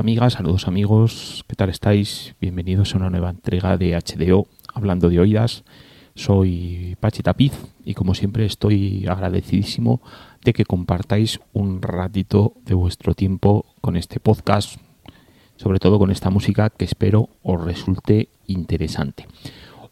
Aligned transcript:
amigas, 0.00 0.32
saludos 0.32 0.66
amigos, 0.66 1.44
¿qué 1.46 1.54
tal 1.54 1.68
estáis? 1.68 2.34
Bienvenidos 2.40 2.94
a 2.94 2.96
una 2.96 3.10
nueva 3.10 3.28
entrega 3.28 3.76
de 3.76 3.92
HDO, 3.92 4.46
hablando 4.72 5.10
de 5.10 5.20
oídas. 5.20 5.62
Soy 6.14 6.96
Pachi 7.00 7.22
Tapiz 7.22 7.52
y 7.84 7.92
como 7.92 8.14
siempre 8.14 8.46
estoy 8.46 9.06
agradecidísimo 9.06 10.00
de 10.42 10.54
que 10.54 10.64
compartáis 10.64 11.38
un 11.52 11.82
ratito 11.82 12.54
de 12.64 12.72
vuestro 12.72 13.12
tiempo 13.12 13.66
con 13.82 13.94
este 13.94 14.20
podcast, 14.20 14.80
sobre 15.56 15.78
todo 15.78 15.98
con 15.98 16.10
esta 16.10 16.30
música 16.30 16.70
que 16.70 16.86
espero 16.86 17.28
os 17.42 17.62
resulte 17.62 18.30
interesante. 18.46 19.26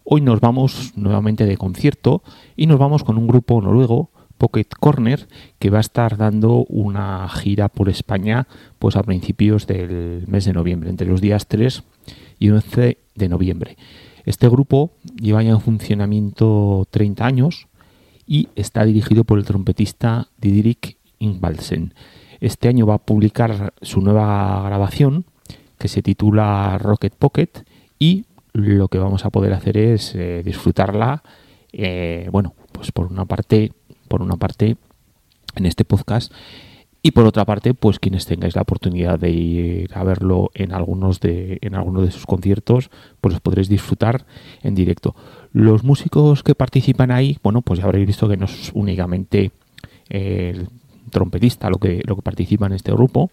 Hoy 0.05 0.23
nos 0.23 0.41
vamos 0.41 0.93
nuevamente 0.97 1.45
de 1.45 1.59
concierto 1.59 2.23
y 2.57 2.67
nos 2.67 2.79
vamos 2.79 3.05
con 3.05 3.19
un 3.19 3.27
grupo 3.27 3.61
noruego 3.61 4.09
Pocket 4.39 4.67
Corner, 4.79 5.29
que 5.59 5.71
va 5.71 5.79
a 5.79 5.81
estar 5.81 6.17
dando 6.17 6.65
una 6.69 7.29
gira 7.29 7.69
por 7.69 7.89
España 7.89 8.47
pues 8.79 8.97
a 8.97 9.03
principios 9.03 9.67
del 9.67 10.25
mes 10.27 10.45
de 10.45 10.53
noviembre, 10.53 10.89
entre 10.89 11.09
los 11.09 11.21
días 11.21 11.47
3 11.49 11.83
y 12.39 12.51
11 12.51 12.99
de 13.15 13.29
noviembre. 13.29 13.77
Este 14.25 14.49
grupo 14.49 14.93
lleva 15.21 15.43
ya 15.43 15.51
en 15.51 15.61
funcionamiento 15.61 16.87
30 16.91 17.27
años 17.27 17.69
y 18.27 18.49
está 18.55 18.85
dirigido 18.85 19.25
por 19.25 19.39
el 19.39 19.45
trompetista 19.45 20.29
Didrik 20.39 20.99
Ingvaldsen. 21.19 21.95
Este 22.41 22.69
año 22.69 22.87
va 22.87 22.95
a 22.95 22.99
publicar 22.99 23.73
su 23.83 24.01
nueva 24.01 24.63
grabación 24.65 25.25
que 25.79 25.89
se 25.89 26.03
titula 26.03 26.79
Rocket 26.79 27.15
Pocket 27.15 27.49
y 27.99 28.27
lo 28.53 28.89
que 28.89 28.99
vamos 28.99 29.25
a 29.25 29.31
poder 29.31 29.53
hacer 29.53 29.77
es 29.77 30.15
eh, 30.15 30.43
disfrutarla, 30.45 31.23
eh, 31.73 32.29
bueno, 32.31 32.55
pues 32.73 32.93
por 32.93 33.07
una 33.07 33.25
parte 33.25 33.73
por 34.09 34.23
una 34.23 34.37
parte, 34.37 34.77
en 35.55 35.67
este 35.67 35.85
podcast. 35.85 36.33
Y 37.01 37.13
por 37.13 37.27
otra 37.27 37.45
parte, 37.45 37.75
pues 37.75 38.01
quienes 38.01 38.27
tengáis 38.27 38.57
la 38.57 38.63
oportunidad 38.63 39.21
de 39.21 39.31
ir 39.31 39.91
a 39.95 40.03
verlo 40.03 40.51
en 40.55 40.73
algunos 40.73 41.21
de, 41.21 41.59
en 41.63 41.77
algunos 41.77 42.05
de 42.05 42.11
sus 42.11 42.27
conciertos, 42.27 42.91
pues 43.21 43.33
los 43.33 43.41
podréis 43.41 43.69
disfrutar 43.69 44.27
en 44.63 44.75
directo. 44.75 45.15
Los 45.53 45.85
músicos 45.85 46.43
que 46.43 46.57
participan 46.57 47.13
ahí, 47.13 47.39
bueno, 47.43 47.63
pues 47.63 47.79
ya 47.79 47.85
habréis 47.85 48.07
visto 48.07 48.29
que 48.29 48.37
no 48.37 48.47
es 48.47 48.73
únicamente 48.75 49.53
el 50.09 50.69
trompetista 51.11 51.71
lo 51.71 51.79
que, 51.79 52.03
lo 52.05 52.17
que 52.17 52.23
participa 52.23 52.67
en 52.67 52.73
este 52.73 52.93
grupo, 52.93 53.31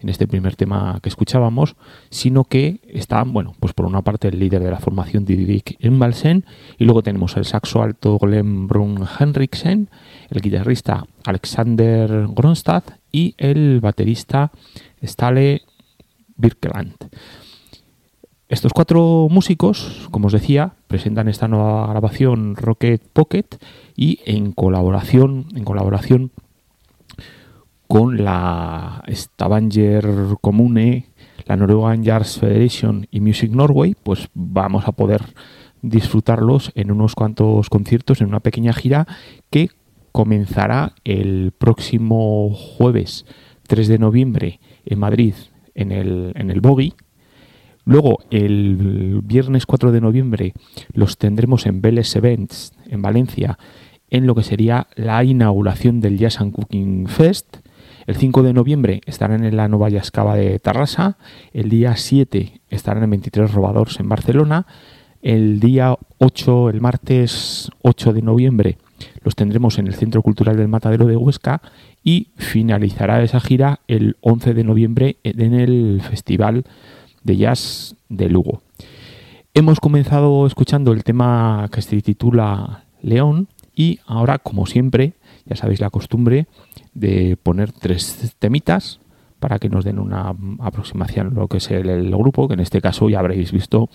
en 0.00 0.08
este 0.08 0.26
primer 0.28 0.56
tema 0.56 0.98
que 1.02 1.08
escuchábamos, 1.08 1.74
sino 2.10 2.44
que 2.44 2.80
está, 2.88 3.22
bueno, 3.24 3.54
pues 3.58 3.72
por 3.72 3.86
una 3.86 4.02
parte 4.02 4.28
el 4.28 4.38
líder 4.38 4.62
de 4.62 4.70
la 4.70 4.78
formación 4.78 5.24
Didrik 5.24 5.76
Inbalsen 5.80 6.44
y 6.78 6.84
luego 6.84 7.02
tenemos 7.02 7.36
el 7.36 7.44
saxo 7.44 7.82
alto 7.82 8.18
Glenn 8.18 8.66
Brun 8.66 9.06
Henriksen, 9.18 9.88
el 10.30 10.40
guitarrista 10.40 11.06
Alexander 11.24 12.26
Gronstad 12.28 12.82
y 13.12 13.34
el 13.38 13.80
baterista 13.80 14.50
Stale 15.02 15.62
Birkeland. 16.36 16.94
Estos 18.48 18.72
cuatro 18.72 19.26
músicos, 19.28 20.08
como 20.12 20.28
os 20.28 20.32
decía, 20.32 20.74
presentan 20.86 21.28
esta 21.28 21.48
nueva 21.48 21.88
grabación 21.88 22.54
Rocket 22.54 23.02
Pocket 23.12 23.46
y 23.96 24.20
en 24.24 24.52
colaboración, 24.52 25.46
en 25.56 25.64
colaboración 25.64 26.30
con 27.88 28.22
la 28.22 29.02
Stavanger 29.08 30.36
Comune, 30.40 31.06
la 31.46 31.56
Norwegian 31.56 32.04
Jazz 32.04 32.38
Federation 32.38 33.06
y 33.10 33.20
Music 33.20 33.50
Norway, 33.50 33.96
pues 34.00 34.28
vamos 34.34 34.86
a 34.86 34.92
poder 34.92 35.22
disfrutarlos 35.82 36.72
en 36.74 36.90
unos 36.90 37.14
cuantos 37.14 37.68
conciertos, 37.68 38.20
en 38.20 38.28
una 38.28 38.40
pequeña 38.40 38.72
gira 38.72 39.06
que 39.50 39.70
comenzará 40.16 40.94
el 41.04 41.52
próximo 41.52 42.48
jueves 42.54 43.26
3 43.66 43.86
de 43.86 43.98
noviembre 43.98 44.60
en 44.86 44.98
Madrid 44.98 45.34
en 45.74 45.92
el, 45.92 46.32
en 46.36 46.50
el 46.50 46.62
Bogi. 46.62 46.94
Luego, 47.84 48.20
el 48.30 49.20
viernes 49.22 49.66
4 49.66 49.92
de 49.92 50.00
noviembre 50.00 50.54
los 50.94 51.18
tendremos 51.18 51.66
en 51.66 51.82
Vélez 51.82 52.16
Events 52.16 52.72
en 52.86 53.02
Valencia 53.02 53.58
en 54.08 54.26
lo 54.26 54.34
que 54.34 54.42
sería 54.42 54.86
la 54.94 55.22
inauguración 55.22 56.00
del 56.00 56.16
Jazz 56.16 56.38
Cooking 56.38 57.08
Fest. 57.08 57.58
El 58.06 58.16
5 58.16 58.42
de 58.42 58.54
noviembre 58.54 59.02
estarán 59.04 59.44
en 59.44 59.54
la 59.54 59.68
Nueva 59.68 59.90
Yascava 59.90 60.34
de 60.34 60.58
Tarrasa. 60.60 61.18
El 61.52 61.68
día 61.68 61.94
7 61.94 62.62
estarán 62.70 63.04
en 63.04 63.10
23 63.10 63.52
Robadores 63.52 64.00
en 64.00 64.08
Barcelona. 64.08 64.66
El 65.22 65.60
día 65.60 65.96
8, 66.18 66.70
el 66.70 66.80
martes 66.80 67.70
8 67.82 68.12
de 68.12 68.22
noviembre, 68.22 68.78
los 69.22 69.34
tendremos 69.34 69.78
en 69.78 69.86
el 69.86 69.94
Centro 69.94 70.22
Cultural 70.22 70.56
del 70.56 70.68
Matadero 70.68 71.06
de 71.06 71.16
Huesca 71.16 71.60
y 72.02 72.28
finalizará 72.36 73.22
esa 73.22 73.40
gira 73.40 73.80
el 73.88 74.16
11 74.20 74.54
de 74.54 74.64
noviembre 74.64 75.16
en 75.24 75.54
el 75.54 76.00
Festival 76.02 76.64
de 77.22 77.36
Jazz 77.36 77.96
de 78.08 78.28
Lugo. 78.28 78.62
Hemos 79.54 79.80
comenzado 79.80 80.46
escuchando 80.46 80.92
el 80.92 81.02
tema 81.02 81.68
que 81.72 81.82
se 81.82 82.00
titula 82.02 82.84
León 83.02 83.48
y 83.74 84.00
ahora, 84.06 84.38
como 84.38 84.66
siempre, 84.66 85.14
ya 85.44 85.56
sabéis 85.56 85.80
la 85.80 85.90
costumbre, 85.90 86.46
de 86.94 87.36
poner 87.42 87.72
tres 87.72 88.34
temitas 88.38 89.00
para 89.38 89.58
que 89.58 89.68
nos 89.68 89.84
den 89.84 89.98
una 89.98 90.34
aproximación 90.60 91.28
a 91.28 91.40
lo 91.40 91.48
que 91.48 91.58
es 91.58 91.70
el, 91.70 92.10
grupo, 92.10 92.48
que 92.48 92.54
en 92.54 92.60
este 92.60 92.80
caso 92.80 93.08
ya 93.08 93.18
habréis 93.18 93.52
visto 93.52 93.90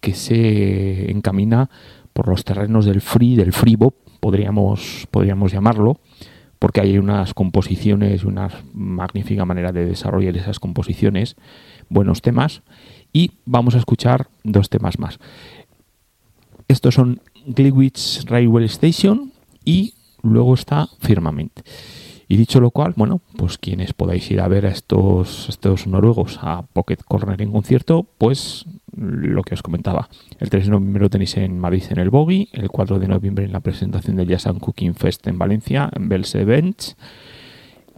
que 0.00 0.14
se 0.14 1.10
encamina 1.10 1.70
por 2.12 2.28
los 2.28 2.44
terrenos 2.44 2.86
del 2.86 3.00
free, 3.00 3.36
del 3.36 3.52
free 3.52 3.76
bop, 3.76 3.94
podríamos, 4.20 5.06
podríamos 5.10 5.52
llamarlo, 5.52 6.00
porque 6.58 6.80
hay 6.80 6.98
unas 6.98 7.32
composiciones, 7.32 8.24
una 8.24 8.48
magnífica 8.74 9.44
manera 9.44 9.72
de 9.72 9.86
desarrollar 9.86 10.36
esas 10.36 10.60
composiciones, 10.60 11.36
buenos 11.88 12.20
temas, 12.20 12.62
y 13.12 13.32
vamos 13.44 13.74
a 13.74 13.78
escuchar 13.78 14.28
dos 14.44 14.68
temas 14.68 14.98
más. 14.98 15.18
Estos 16.68 16.94
son 16.94 17.20
Gliwick 17.46 17.96
Railway 18.26 18.66
Station 18.66 19.32
y 19.64 19.94
luego 20.22 20.54
está 20.54 20.88
Firmament. 21.00 21.60
Y 22.30 22.36
dicho 22.36 22.60
lo 22.60 22.70
cual, 22.70 22.92
bueno, 22.94 23.20
pues 23.36 23.58
quienes 23.58 23.92
podáis 23.92 24.30
ir 24.30 24.40
a 24.40 24.46
ver 24.46 24.64
a 24.64 24.68
estos, 24.68 25.48
estos 25.48 25.88
noruegos 25.88 26.38
a 26.40 26.62
Pocket 26.62 26.98
Corner 27.04 27.42
en 27.42 27.50
concierto, 27.50 28.06
pues 28.18 28.66
lo 28.94 29.42
que 29.42 29.54
os 29.54 29.64
comentaba. 29.64 30.08
El 30.38 30.48
3 30.48 30.66
de 30.66 30.70
noviembre 30.70 31.02
lo 31.02 31.10
tenéis 31.10 31.36
en 31.38 31.58
Madrid 31.58 31.82
en 31.90 31.98
el 31.98 32.08
Bogi, 32.08 32.48
el 32.52 32.68
4 32.70 33.00
de 33.00 33.08
noviembre 33.08 33.44
en 33.44 33.52
la 33.52 33.58
presentación 33.58 34.14
del 34.14 34.28
Jazz 34.28 34.46
and 34.46 34.60
Cooking 34.60 34.94
Fest 34.94 35.26
en 35.26 35.38
Valencia, 35.38 35.90
en 35.92 36.08
Belse 36.08 36.44
Bench, 36.44 36.94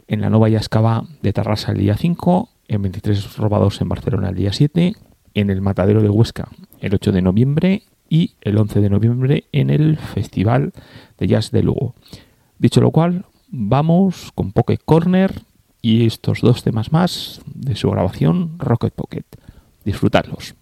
en 0.08 0.22
la 0.22 0.30
Nova 0.30 0.48
Yascava 0.48 1.04
de 1.20 1.34
Tarrasa 1.34 1.72
el 1.72 1.78
día 1.78 1.98
5, 1.98 2.48
en 2.68 2.80
23 2.80 3.36
Robados 3.36 3.82
en 3.82 3.90
Barcelona 3.90 4.30
el 4.30 4.36
día 4.36 4.54
7, 4.54 4.94
en 5.34 5.50
el 5.50 5.60
Matadero 5.60 6.00
de 6.00 6.08
Huesca 6.08 6.48
el 6.80 6.94
8 6.94 7.12
de 7.12 7.20
noviembre 7.20 7.82
y 8.08 8.36
el 8.40 8.56
11 8.56 8.80
de 8.80 8.88
noviembre 8.88 9.44
en 9.52 9.68
el 9.68 9.98
Festival 9.98 10.72
de 11.18 11.26
Jazz 11.26 11.50
de 11.50 11.62
Lugo. 11.62 11.94
Dicho 12.58 12.80
lo 12.80 12.92
cual, 12.92 13.26
vamos 13.52 14.32
con 14.34 14.52
Pocket 14.52 14.78
Corner 14.84 15.42
y 15.82 16.06
estos 16.06 16.40
dos 16.40 16.64
temas 16.64 16.90
más 16.90 17.42
de 17.46 17.76
su 17.76 17.90
grabación 17.90 18.58
Rocket 18.58 18.94
Pocket. 18.94 19.24
Disfrutadlos. 19.84 20.54